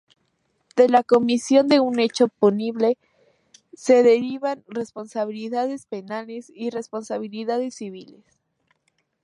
De 0.75 0.89
la 0.89 1.03
comisión 1.03 1.67
de 1.67 1.79
un 1.79 1.99
hecho 1.99 2.27
punible 2.27 2.97
se 3.73 4.01
derivan 4.01 4.63
responsabilidades 4.67 5.85
penales 5.85 6.49
y 6.55 6.71
responsabilidades 6.71 7.75
civiles. 7.75 8.25